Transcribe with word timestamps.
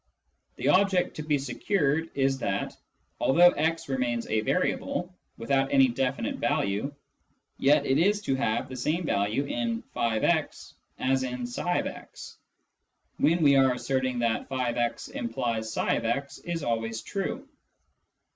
The 0.55 0.67
object 0.69 1.15
to 1.17 1.21
be 1.21 1.37
secured 1.37 2.09
is 2.15 2.39
that, 2.39 2.75
although 3.19 3.51
x 3.51 3.87
remains 3.87 4.25
a 4.25 4.41
variable, 4.41 5.13
without 5.37 5.71
any 5.71 5.89
definite 5.89 6.37
value, 6.37 6.91
yet 7.59 7.85
it 7.85 7.99
is 7.99 8.19
to 8.23 8.33
have 8.33 8.67
the 8.67 8.75
same 8.75 9.05
value 9.05 9.45
in" 9.45 9.83
<f>x" 9.95 10.73
as 10.97 11.21
in" 11.21 11.41
tfix" 11.43 12.37
when 13.19 13.43
we 13.43 13.55
are 13.55 13.73
asserting 13.75 14.17
that" 14.17 14.49
<f>x 14.49 15.09
implies 15.11 15.71
tfix" 15.75 16.43
is 16.51 16.63
always 16.63 17.03
true. 17.03 17.47